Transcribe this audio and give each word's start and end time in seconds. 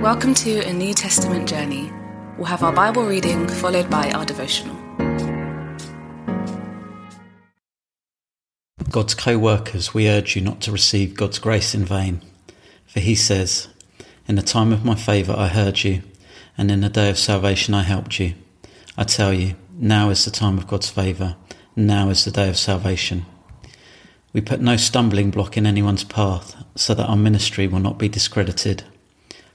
Welcome 0.00 0.32
to 0.36 0.66
a 0.66 0.72
New 0.72 0.94
Testament 0.94 1.46
journey. 1.46 1.92
We'll 2.38 2.46
have 2.46 2.62
our 2.62 2.72
Bible 2.72 3.04
reading 3.04 3.46
followed 3.46 3.90
by 3.90 4.10
our 4.12 4.24
devotional. 4.24 4.74
God's 8.88 9.14
co 9.14 9.36
workers, 9.36 9.92
we 9.92 10.08
urge 10.08 10.34
you 10.34 10.40
not 10.40 10.62
to 10.62 10.72
receive 10.72 11.14
God's 11.14 11.38
grace 11.38 11.74
in 11.74 11.84
vain. 11.84 12.22
For 12.86 13.00
he 13.00 13.14
says, 13.14 13.68
In 14.26 14.36
the 14.36 14.42
time 14.42 14.72
of 14.72 14.86
my 14.86 14.94
favour 14.94 15.34
I 15.36 15.48
heard 15.48 15.84
you, 15.84 16.00
and 16.56 16.70
in 16.70 16.80
the 16.80 16.88
day 16.88 17.10
of 17.10 17.18
salvation 17.18 17.74
I 17.74 17.82
helped 17.82 18.18
you. 18.18 18.32
I 18.96 19.04
tell 19.04 19.34
you, 19.34 19.54
now 19.74 20.08
is 20.08 20.24
the 20.24 20.30
time 20.30 20.56
of 20.56 20.66
God's 20.66 20.88
favour, 20.88 21.36
now 21.76 22.08
is 22.08 22.24
the 22.24 22.30
day 22.30 22.48
of 22.48 22.56
salvation. 22.56 23.26
We 24.32 24.40
put 24.40 24.62
no 24.62 24.78
stumbling 24.78 25.30
block 25.30 25.58
in 25.58 25.66
anyone's 25.66 26.04
path, 26.04 26.56
so 26.74 26.94
that 26.94 27.06
our 27.06 27.16
ministry 27.16 27.66
will 27.66 27.80
not 27.80 27.98
be 27.98 28.08
discredited. 28.08 28.82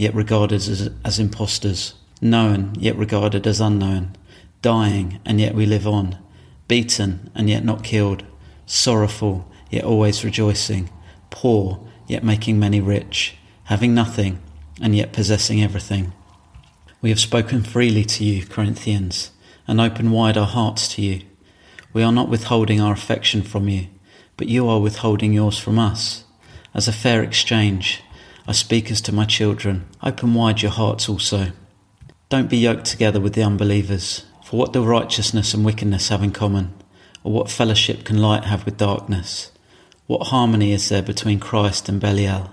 yet 0.00 0.14
regarded 0.14 0.56
as, 0.56 0.88
as 1.04 1.18
impostors, 1.18 1.92
known 2.22 2.74
yet 2.78 2.96
regarded 2.96 3.46
as 3.46 3.60
unknown, 3.60 4.16
dying 4.62 5.20
and 5.26 5.38
yet 5.38 5.54
we 5.54 5.66
live 5.66 5.86
on, 5.86 6.16
beaten 6.68 7.30
and 7.34 7.50
yet 7.50 7.62
not 7.62 7.84
killed, 7.84 8.24
sorrowful 8.64 9.46
yet 9.68 9.84
always 9.84 10.24
rejoicing, 10.24 10.88
poor 11.28 11.86
yet 12.06 12.24
making 12.24 12.58
many 12.58 12.80
rich, 12.80 13.36
having 13.64 13.94
nothing 13.94 14.40
and 14.80 14.96
yet 14.96 15.12
possessing 15.12 15.62
everything. 15.62 16.14
We 17.02 17.10
have 17.10 17.20
spoken 17.20 17.62
freely 17.62 18.06
to 18.06 18.24
you, 18.24 18.46
Corinthians, 18.46 19.32
and 19.68 19.82
opened 19.82 20.12
wide 20.12 20.38
our 20.38 20.46
hearts 20.46 20.88
to 20.94 21.02
you. 21.02 21.20
We 21.92 22.02
are 22.02 22.12
not 22.12 22.30
withholding 22.30 22.80
our 22.80 22.94
affection 22.94 23.42
from 23.42 23.68
you, 23.68 23.88
but 24.38 24.48
you 24.48 24.66
are 24.66 24.80
withholding 24.80 25.34
yours 25.34 25.58
from 25.58 25.78
us. 25.78 26.24
As 26.72 26.88
a 26.88 26.92
fair 26.92 27.22
exchange, 27.22 28.02
I 28.50 28.52
speak 28.52 28.90
as 28.90 29.00
to 29.02 29.12
my 29.12 29.26
children. 29.26 29.86
Open 30.02 30.34
wide 30.34 30.60
your 30.60 30.72
hearts 30.72 31.08
also. 31.08 31.52
Don't 32.30 32.50
be 32.50 32.56
yoked 32.56 32.84
together 32.84 33.20
with 33.20 33.34
the 33.34 33.44
unbelievers. 33.44 34.24
For 34.44 34.56
what 34.56 34.72
do 34.72 34.82
righteousness 34.82 35.54
and 35.54 35.64
wickedness 35.64 36.08
have 36.08 36.20
in 36.20 36.32
common? 36.32 36.74
Or 37.22 37.30
what 37.30 37.48
fellowship 37.48 38.04
can 38.04 38.18
light 38.18 38.46
have 38.46 38.64
with 38.64 38.76
darkness? 38.76 39.52
What 40.08 40.26
harmony 40.26 40.72
is 40.72 40.88
there 40.88 41.00
between 41.00 41.38
Christ 41.38 41.88
and 41.88 42.00
Belial? 42.00 42.50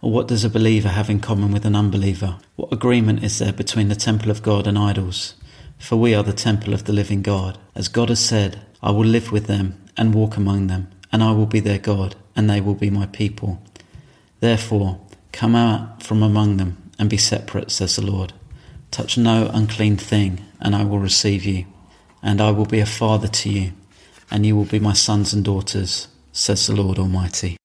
Or 0.00 0.10
what 0.10 0.28
does 0.28 0.44
a 0.44 0.48
believer 0.48 0.88
have 0.88 1.10
in 1.10 1.20
common 1.20 1.52
with 1.52 1.66
an 1.66 1.76
unbeliever? 1.76 2.38
What 2.56 2.72
agreement 2.72 3.22
is 3.22 3.38
there 3.38 3.52
between 3.52 3.88
the 3.88 3.96
temple 3.96 4.30
of 4.30 4.42
God 4.42 4.66
and 4.66 4.78
idols? 4.78 5.34
For 5.76 5.96
we 5.96 6.14
are 6.14 6.22
the 6.22 6.32
temple 6.32 6.72
of 6.72 6.84
the 6.84 6.94
living 6.94 7.20
God. 7.20 7.58
As 7.74 7.88
God 7.88 8.08
has 8.08 8.24
said, 8.24 8.62
I 8.82 8.92
will 8.92 9.04
live 9.04 9.30
with 9.30 9.46
them 9.46 9.78
and 9.94 10.14
walk 10.14 10.38
among 10.38 10.68
them, 10.68 10.90
and 11.12 11.22
I 11.22 11.32
will 11.32 11.44
be 11.44 11.60
their 11.60 11.78
God, 11.78 12.16
and 12.34 12.48
they 12.48 12.62
will 12.62 12.74
be 12.74 12.88
my 12.88 13.04
people. 13.04 13.62
Therefore, 14.40 15.00
Come 15.34 15.56
out 15.56 16.00
from 16.00 16.22
among 16.22 16.58
them 16.58 16.92
and 16.96 17.10
be 17.10 17.16
separate, 17.16 17.72
says 17.72 17.96
the 17.96 18.06
Lord. 18.06 18.32
Touch 18.92 19.18
no 19.18 19.50
unclean 19.52 19.96
thing, 19.96 20.46
and 20.60 20.76
I 20.76 20.84
will 20.84 21.00
receive 21.00 21.44
you, 21.44 21.66
and 22.22 22.40
I 22.40 22.52
will 22.52 22.66
be 22.66 22.78
a 22.78 22.86
father 22.86 23.26
to 23.26 23.50
you, 23.50 23.72
and 24.30 24.46
you 24.46 24.54
will 24.54 24.64
be 24.64 24.78
my 24.78 24.92
sons 24.92 25.32
and 25.32 25.44
daughters, 25.44 26.06
says 26.30 26.68
the 26.68 26.76
Lord 26.76 27.00
Almighty. 27.00 27.56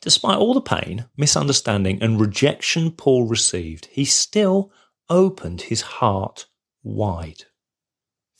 Despite 0.00 0.38
all 0.38 0.54
the 0.54 0.62
pain, 0.62 1.04
misunderstanding, 1.18 2.02
and 2.02 2.18
rejection 2.18 2.90
Paul 2.90 3.26
received, 3.26 3.88
he 3.92 4.06
still 4.06 4.72
opened 5.10 5.60
his 5.62 5.82
heart 5.82 6.46
wide. 6.82 7.44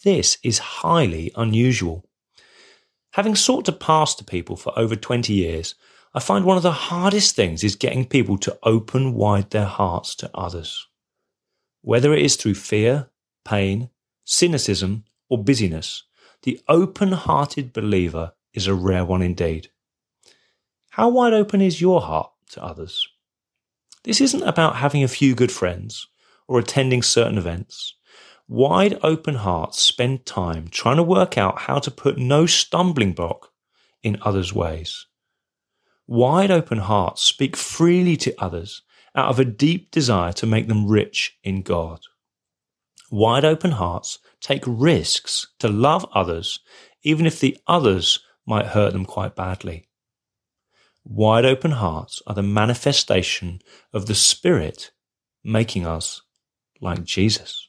This 0.05 0.39
is 0.43 0.59
highly 0.59 1.31
unusual. 1.37 2.05
Having 3.13 3.37
sought 3.37 3.65
to 3.67 3.73
pass 3.73 4.15
to 4.15 4.25
people 4.25 4.57
for 4.57 4.77
over 4.79 4.97
20 4.97 5.33
years, 5.33 5.75
I 6.15 6.21
find 6.21 6.45
one 6.45 6.57
of 6.57 6.63
the 6.63 6.73
hardest 6.73 7.37
things 7.37 7.63
is 7.63 7.77
getting 7.77 8.05
people 8.05 8.39
to 8.39 8.59
open 8.63 9.15
wide 9.15 9.51
their 9.51 9.67
hearts 9.67 10.15
to 10.17 10.31
others. 10.35 10.87
Whether 11.83 12.13
it 12.13 12.23
is 12.23 12.37
through 12.37 12.55
fear, 12.55 13.11
pain, 13.45 13.91
cynicism, 14.25 15.05
or 15.29 15.43
busyness, 15.43 16.05
the 16.43 16.61
open 16.69 17.13
hearted 17.13 17.73
believer 17.73 18.33
is 18.55 18.67
a 18.67 18.75
rare 18.75 19.05
one 19.05 19.23
indeed. 19.23 19.71
How 20.91 21.09
wide 21.09 21.33
open 21.33 21.61
is 21.61 21.81
your 21.81 22.01
heart 22.01 22.33
to 22.51 22.63
others? 22.63 23.07
This 24.03 24.21
isn't 24.21 24.43
about 24.43 24.77
having 24.77 25.05
a 25.05 25.09
few 25.09 25.35
good 25.35 25.53
friends 25.53 26.09
or 26.49 26.59
attending 26.59 27.03
certain 27.03 27.39
events. 27.39 27.95
Wide 28.53 28.99
open 29.05 29.37
hearts 29.37 29.81
spend 29.81 30.27
time 30.27 30.67
trying 30.73 30.97
to 30.97 31.05
work 31.05 31.39
out 31.39 31.57
how 31.57 31.79
to 31.79 31.89
put 31.89 32.19
no 32.19 32.47
stumbling 32.47 33.13
block 33.13 33.53
in 34.03 34.19
others' 34.23 34.53
ways. 34.53 35.07
Wide 36.09 36.51
open 36.51 36.79
hearts 36.79 37.23
speak 37.23 37.55
freely 37.57 38.17
to 38.17 38.35
others 38.43 38.83
out 39.15 39.29
of 39.29 39.39
a 39.39 39.45
deep 39.45 39.93
desire 39.93 40.33
to 40.33 40.47
make 40.47 40.67
them 40.67 40.89
rich 40.89 41.39
in 41.45 41.63
God. 41.63 42.01
Wide 43.09 43.45
open 43.45 43.71
hearts 43.71 44.19
take 44.41 44.65
risks 44.67 45.47
to 45.61 45.69
love 45.69 46.05
others, 46.13 46.59
even 47.05 47.27
if 47.27 47.39
the 47.39 47.57
others 47.69 48.19
might 48.45 48.67
hurt 48.67 48.93
them 48.93 49.05
quite 49.05 49.37
badly. 49.37 49.89
Wide 51.05 51.45
open 51.45 51.71
hearts 51.71 52.21
are 52.27 52.35
the 52.35 52.43
manifestation 52.43 53.61
of 53.93 54.07
the 54.07 54.15
Spirit 54.17 54.91
making 55.45 55.87
us 55.87 56.23
like 56.81 57.05
Jesus. 57.05 57.69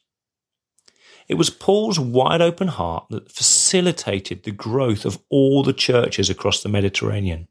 It 1.31 1.37
was 1.37 1.49
Paul's 1.49 1.97
wide 1.97 2.41
open 2.41 2.67
heart 2.67 3.05
that 3.09 3.31
facilitated 3.31 4.43
the 4.43 4.51
growth 4.51 5.05
of 5.05 5.17
all 5.29 5.63
the 5.63 5.71
churches 5.71 6.29
across 6.29 6.61
the 6.61 6.67
Mediterranean. 6.67 7.47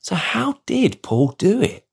So, 0.00 0.16
how 0.16 0.58
did 0.66 1.00
Paul 1.00 1.28
do 1.38 1.62
it? 1.62 1.86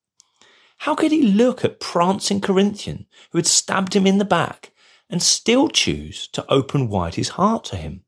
How 0.78 0.96
could 0.96 1.12
he 1.12 1.22
look 1.22 1.64
at 1.64 1.80
prancing 1.80 2.42
Corinthian 2.42 3.06
who 3.30 3.38
had 3.38 3.46
stabbed 3.46 3.96
him 3.96 4.08
in 4.08 4.18
the 4.18 4.26
back 4.26 4.72
and 5.08 5.22
still 5.22 5.70
choose 5.70 6.28
to 6.30 6.52
open 6.52 6.90
wide 6.90 7.14
his 7.14 7.30
heart 7.30 7.66
to 7.66 7.76
him? 7.76 8.04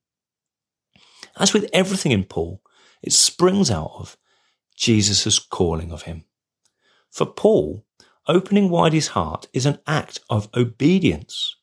As 1.40 1.54
with 1.54 1.70
everything 1.72 2.12
in 2.12 2.24
Paul, 2.24 2.64
it 3.04 3.14
springs 3.14 3.70
out 3.70 3.92
of 4.00 4.18
Jesus' 4.76 5.38
calling 5.38 5.92
of 5.92 6.02
him. 6.02 6.24
For 7.12 7.28
Paul, 7.28 7.86
opening 8.28 8.72
wide 8.72 8.94
his 8.94 9.10
heart 9.10 9.48
is 9.54 9.68
an 9.68 9.78
act 9.86 10.20
of 10.32 10.50
obedience. 10.56 11.57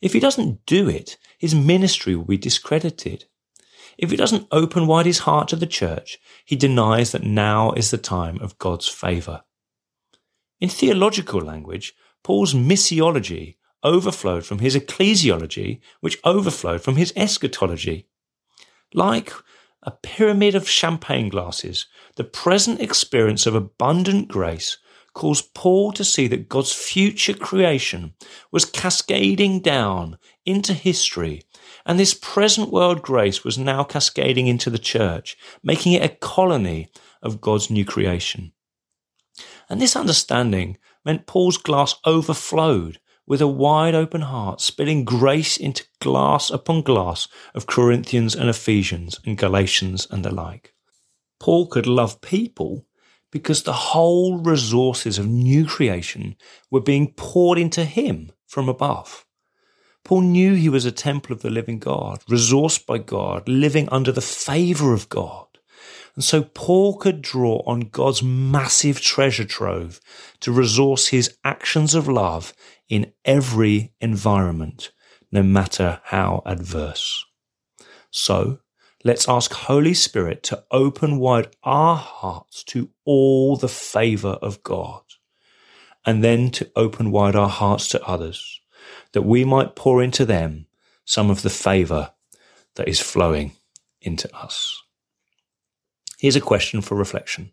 If 0.00 0.12
he 0.12 0.20
doesn't 0.20 0.66
do 0.66 0.88
it, 0.88 1.16
his 1.38 1.54
ministry 1.54 2.14
will 2.14 2.24
be 2.24 2.36
discredited. 2.36 3.24
If 3.98 4.10
he 4.10 4.16
doesn't 4.16 4.48
open 4.50 4.86
wide 4.86 5.06
his 5.06 5.20
heart 5.20 5.48
to 5.48 5.56
the 5.56 5.66
church, 5.66 6.18
he 6.44 6.56
denies 6.56 7.12
that 7.12 7.24
now 7.24 7.72
is 7.72 7.90
the 7.90 7.98
time 7.98 8.38
of 8.40 8.58
God's 8.58 8.88
favour. 8.88 9.42
In 10.60 10.68
theological 10.68 11.40
language, 11.40 11.94
Paul's 12.22 12.54
missiology 12.54 13.56
overflowed 13.82 14.44
from 14.44 14.58
his 14.58 14.74
ecclesiology, 14.74 15.80
which 16.00 16.18
overflowed 16.24 16.82
from 16.82 16.96
his 16.96 17.12
eschatology. 17.16 18.08
Like 18.92 19.32
a 19.82 19.92
pyramid 19.92 20.54
of 20.54 20.68
champagne 20.68 21.28
glasses, 21.28 21.86
the 22.16 22.24
present 22.24 22.80
experience 22.80 23.46
of 23.46 23.54
abundant 23.54 24.28
grace 24.28 24.78
caused 25.16 25.54
Paul 25.54 25.92
to 25.92 26.04
see 26.04 26.28
that 26.28 26.50
God's 26.50 26.72
future 26.72 27.32
creation 27.32 28.12
was 28.52 28.66
cascading 28.66 29.60
down 29.60 30.18
into 30.44 30.74
history, 30.74 31.42
and 31.86 31.98
this 31.98 32.12
present 32.12 32.70
world 32.70 33.00
grace 33.00 33.42
was 33.42 33.56
now 33.56 33.82
cascading 33.82 34.46
into 34.46 34.68
the 34.68 34.78
church, 34.78 35.38
making 35.62 35.94
it 35.94 36.04
a 36.04 36.14
colony 36.14 36.90
of 37.22 37.40
God's 37.40 37.70
new 37.70 37.82
creation. 37.82 38.52
And 39.70 39.80
this 39.80 39.96
understanding 39.96 40.76
meant 41.02 41.26
Paul's 41.26 41.56
glass 41.56 41.94
overflowed 42.04 43.00
with 43.26 43.40
a 43.40 43.48
wide 43.48 43.94
open 43.94 44.20
heart, 44.20 44.60
spilling 44.60 45.02
grace 45.02 45.56
into 45.56 45.86
glass 45.98 46.50
upon 46.50 46.82
glass 46.82 47.26
of 47.54 47.66
Corinthians 47.66 48.34
and 48.34 48.50
Ephesians 48.50 49.18
and 49.24 49.38
Galatians 49.38 50.06
and 50.10 50.22
the 50.22 50.34
like. 50.34 50.74
Paul 51.40 51.68
could 51.68 51.86
love 51.86 52.20
people 52.20 52.84
because 53.30 53.62
the 53.62 53.72
whole 53.72 54.38
resources 54.38 55.18
of 55.18 55.26
new 55.26 55.66
creation 55.66 56.36
were 56.70 56.80
being 56.80 57.12
poured 57.14 57.58
into 57.58 57.84
him 57.84 58.32
from 58.46 58.68
above. 58.68 59.24
Paul 60.04 60.20
knew 60.20 60.54
he 60.54 60.68
was 60.68 60.84
a 60.84 60.92
temple 60.92 61.32
of 61.32 61.42
the 61.42 61.50
living 61.50 61.80
God, 61.80 62.22
resourced 62.30 62.86
by 62.86 62.98
God, 62.98 63.48
living 63.48 63.88
under 63.90 64.12
the 64.12 64.20
favor 64.20 64.92
of 64.92 65.08
God. 65.08 65.46
And 66.14 66.24
so 66.24 66.42
Paul 66.42 66.96
could 66.96 67.20
draw 67.20 67.62
on 67.66 67.80
God's 67.80 68.22
massive 68.22 69.00
treasure 69.00 69.44
trove 69.44 70.00
to 70.40 70.52
resource 70.52 71.08
his 71.08 71.36
actions 71.44 71.94
of 71.94 72.08
love 72.08 72.54
in 72.88 73.12
every 73.24 73.92
environment, 74.00 74.92
no 75.30 75.42
matter 75.42 76.00
how 76.04 76.42
adverse. 76.46 77.24
So 78.10 78.60
let's 79.04 79.28
ask 79.28 79.52
Holy 79.52 79.94
Spirit 79.94 80.42
to 80.44 80.64
open 80.70 81.18
wide 81.18 81.54
our 81.62 81.96
hearts 81.96 82.64
to 82.64 82.90
all 83.04 83.56
the 83.56 83.68
favor 83.68 84.38
of 84.42 84.62
God 84.62 85.02
and 86.04 86.22
then 86.22 86.50
to 86.52 86.70
open 86.76 87.10
wide 87.10 87.36
our 87.36 87.48
hearts 87.48 87.88
to 87.88 88.02
others 88.04 88.60
that 89.12 89.22
we 89.22 89.44
might 89.44 89.76
pour 89.76 90.02
into 90.02 90.24
them 90.24 90.66
some 91.04 91.30
of 91.30 91.42
the 91.42 91.50
favor 91.50 92.12
that 92.76 92.88
is 92.88 93.00
flowing 93.00 93.52
into 94.00 94.34
us. 94.36 94.82
Here's 96.18 96.36
a 96.36 96.40
question 96.40 96.80
for 96.80 96.94
reflection. 96.94 97.52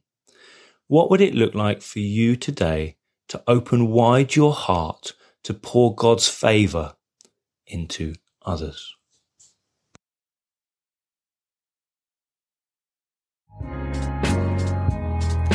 What 0.88 1.10
would 1.10 1.22
it 1.22 1.36
look 1.36 1.56
like 1.56 1.82
for 1.82 2.00
you 2.00 2.36
today 2.36 2.98
to 3.30 3.44
open 3.48 3.88
wide 3.88 4.36
your 4.36 4.54
heart 4.54 5.14
to 5.44 5.54
pour 5.54 5.96
God's 5.96 6.28
favor 6.28 6.94
into 7.66 8.16
others? 8.46 8.96